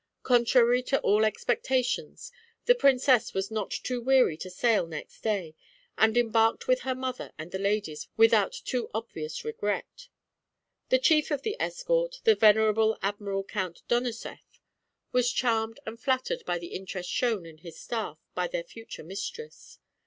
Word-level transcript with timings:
Contrary 0.23 0.81
to 0.81 0.99
all 1.01 1.23
expectations, 1.25 2.31
the 2.65 2.73
princess 2.73 3.35
was 3.35 3.51
not 3.51 3.69
too 3.69 4.01
weary 4.01 4.35
to 4.35 4.49
sail 4.49 4.87
next 4.87 5.21
day 5.21 5.53
and 5.95 6.17
embarked 6.17 6.67
with 6.67 6.79
her 6.79 6.95
mother 6.95 7.31
and 7.37 7.51
their 7.51 7.61
ladies 7.61 8.07
without 8.17 8.51
too 8.51 8.89
obvious 8.95 9.45
regret. 9.45 10.07
The 10.89 10.97
chief 10.97 11.29
of 11.29 11.43
the 11.43 11.55
escort, 11.59 12.15
the 12.23 12.33
venerable 12.33 12.97
Admiral 13.03 13.43
Count 13.43 13.83
Donoseff, 13.87 14.59
was 15.11 15.31
charmed 15.31 15.79
and 15.85 15.99
flattered 15.99 16.43
by 16.47 16.57
the 16.57 16.73
interest 16.73 17.07
shown 17.11 17.45
in 17.45 17.59
his 17.59 17.77
staff 17.79 18.17
by 18.33 18.47
their 18.47 18.63
future 18.63 19.03
mistress. 19.03 19.77